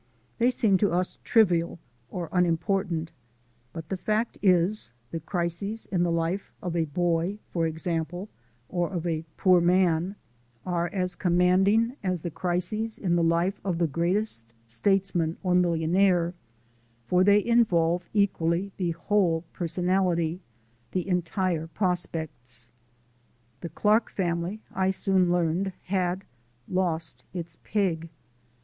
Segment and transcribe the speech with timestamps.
[0.39, 1.77] They seem to us trivial
[2.09, 3.11] or unimportant;
[3.71, 8.27] but the fact is, the crises in the life of a boy, for example,
[8.67, 10.15] or of a poor man,
[10.65, 16.33] are as commanding as the crises in the life of the greatest statesman or millionaire,
[17.05, 20.41] for they involve equally the whole personality,
[20.93, 22.69] the entire prospects.
[23.59, 26.23] The Clark family, I soon learned, had
[26.67, 28.09] lost its pig.